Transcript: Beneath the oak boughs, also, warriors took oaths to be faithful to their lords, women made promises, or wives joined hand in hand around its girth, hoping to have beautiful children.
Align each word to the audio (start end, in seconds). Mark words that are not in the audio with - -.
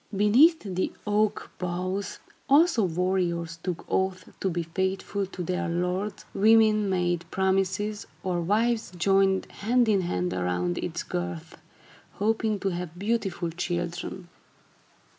Beneath 0.17 0.61
the 0.61 0.91
oak 1.05 1.51
boughs, 1.59 2.17
also, 2.49 2.83
warriors 2.85 3.59
took 3.61 3.85
oaths 3.87 4.23
to 4.39 4.49
be 4.49 4.63
faithful 4.63 5.27
to 5.27 5.43
their 5.43 5.69
lords, 5.69 6.25
women 6.33 6.89
made 6.89 7.29
promises, 7.29 8.07
or 8.23 8.41
wives 8.41 8.91
joined 8.97 9.45
hand 9.51 9.87
in 9.87 10.01
hand 10.01 10.33
around 10.33 10.79
its 10.79 11.03
girth, 11.03 11.55
hoping 12.13 12.59
to 12.61 12.69
have 12.69 12.97
beautiful 12.97 13.51
children. 13.51 14.27